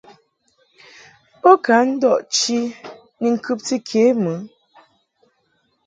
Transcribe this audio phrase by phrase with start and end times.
[1.41, 2.57] Bo ka ndɔʼ chi
[3.21, 4.33] ni ŋkɨbti ke mɨ.